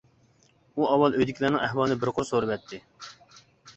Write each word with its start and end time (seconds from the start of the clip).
ئۇ 0.77 0.87
ئاۋۋال 0.93 1.17
ئۆيدىكىلەرنىڭ 1.19 1.63
ئەھۋالىنى 1.67 1.99
بىر 2.05 2.13
قۇر 2.17 2.27
سورىۋەتتى. 2.31 2.81